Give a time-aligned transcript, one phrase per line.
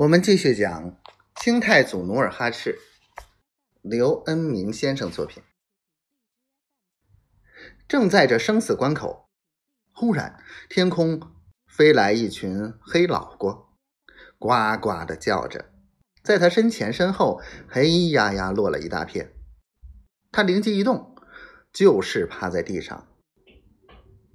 [0.00, 0.98] 我们继续讲
[1.42, 2.78] 清太祖努尔哈赤，
[3.82, 5.42] 刘恩明先生作品。
[7.86, 9.28] 正在这生死关口，
[9.92, 11.20] 忽然天空
[11.66, 13.66] 飞来一群黑老瓜，
[14.38, 15.70] 呱呱的叫着，
[16.22, 19.34] 在他身前身后黑压压落了一大片。
[20.32, 21.14] 他灵机一动，
[21.70, 23.06] 就是趴在地上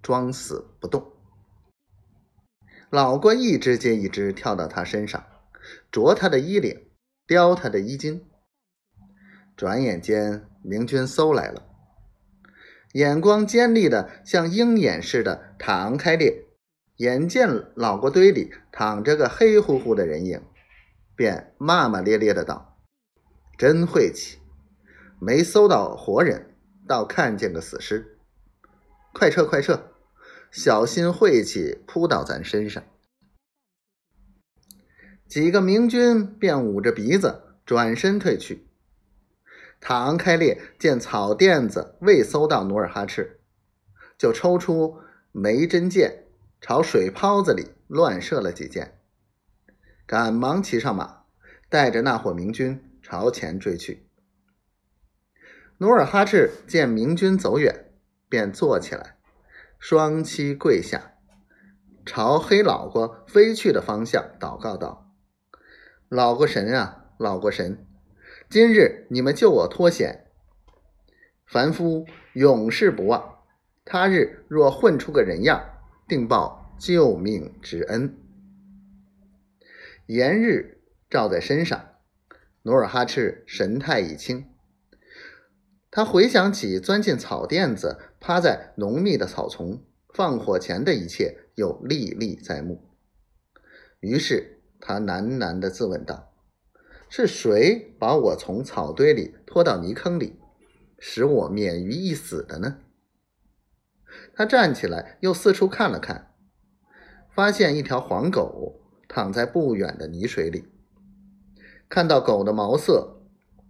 [0.03, 1.11] 装死不动。
[2.91, 5.25] 老瓜一只接一只跳到他身上。
[5.91, 6.87] 啄他的衣领，
[7.27, 8.23] 叼他的衣襟。
[9.55, 11.65] 转眼间，明军搜来了，
[12.93, 16.45] 眼光尖利的像鹰眼似的躺开裂，
[16.97, 20.41] 眼见老锅堆里躺着个黑乎乎的人影，
[21.15, 22.77] 便骂骂咧咧的道
[23.57, 24.39] ：“真晦气，
[25.19, 26.53] 没搜到活人，
[26.87, 28.17] 倒看见个死尸。
[29.13, 29.91] 快撤，快撤，
[30.51, 32.83] 小心晦气扑到咱身上。”
[35.27, 38.67] 几个明军便捂着鼻子转身退去。
[39.81, 43.39] 塔昂开烈见草垫子未搜到努尔哈赤，
[44.17, 44.99] 就抽出
[45.31, 46.25] 梅针箭，
[46.61, 48.99] 朝水泡子里乱射了几箭，
[50.07, 51.23] 赶忙骑上马，
[51.69, 54.07] 带着那伙明军朝前追去。
[55.79, 57.91] 努尔哈赤见明军走远，
[58.29, 59.17] 便坐起来，
[59.77, 61.15] 双膝跪下，
[62.05, 65.04] 朝黑老婆飞去的方向祷告道。
[66.15, 67.85] 老过神啊，老过神！
[68.49, 70.27] 今日你们救我脱险，
[71.45, 73.39] 凡夫永世不忘。
[73.83, 78.15] 他日若混出个人样，定报救命之恩。
[80.05, 81.85] 炎日照在身上，
[82.61, 84.45] 努尔哈赤神态已清。
[85.91, 92.81] 他回想起钻进草垫子，趴在浓密的草丛放火前的一切，又历历在目。
[93.99, 94.53] 于是。
[94.87, 96.31] 他喃喃地自问道
[97.09, 100.39] ：“是谁把我从草堆里拖到泥坑里，
[100.99, 102.77] 使我免于一死的呢？”
[104.37, 106.35] 他站起来，又四处看了看，
[107.33, 110.67] 发现一条黄狗躺在不远的泥水里。
[111.89, 113.23] 看到狗的毛色、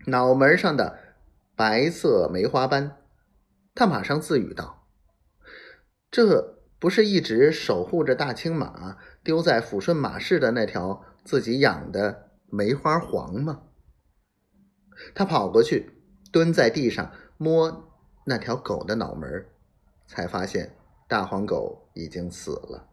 [0.08, 1.00] 脑门上的
[1.56, 2.98] 白色梅花斑，
[3.74, 4.86] 他马上自语道
[6.12, 13.64] ：“这……”不是一直守护着大青马丢在抚顺马市的那条自己养的梅花黄吗？
[15.16, 15.92] 他跑过去，
[16.32, 17.92] 蹲在地上摸
[18.26, 19.48] 那条狗的脑门，
[20.06, 20.76] 才发现
[21.08, 22.88] 大黄狗已经死了。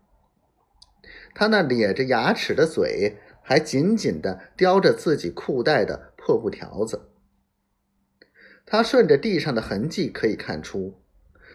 [1.34, 7.10] 他那咧着牙齿的嘴还紧紧地叼着自己裤带的破布条子。
[8.64, 11.02] 他顺着地上的痕迹可以看出，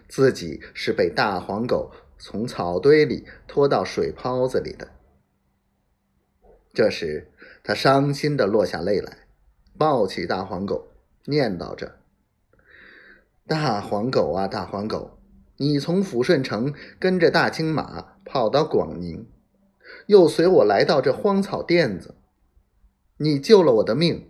[0.08, 1.90] 自己是被大黄狗。
[2.18, 4.88] 从草堆里拖到水泡子里的。
[6.74, 7.30] 这时，
[7.62, 9.26] 他伤心的落下泪来，
[9.78, 10.88] 抱起大黄狗，
[11.26, 11.98] 念叨着
[13.46, 15.18] ：“大黄狗啊，大黄狗，
[15.58, 19.26] 你从抚顺城跟着大青马跑到广宁，
[20.06, 22.16] 又随我来到这荒草甸子，
[23.18, 24.28] 你救了我的命，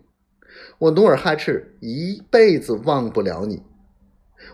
[0.79, 3.63] 我努尔哈赤一辈子忘不了你。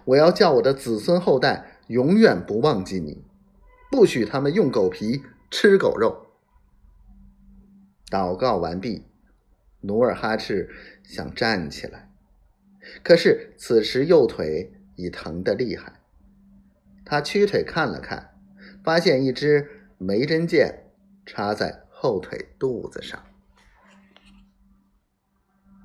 [0.07, 3.25] 我要叫我的子孙后代。”永远不忘记你，
[3.91, 6.27] 不许他们用狗皮吃狗肉。
[8.09, 9.05] 祷告完毕，
[9.81, 10.71] 努尔哈赤
[11.03, 12.11] 想站起来，
[13.03, 16.01] 可是此时右腿已疼得厉害。
[17.05, 18.35] 他屈腿看了看，
[18.83, 19.69] 发现一支
[19.99, 20.91] 梅针箭
[21.27, 23.23] 插在后腿肚子上。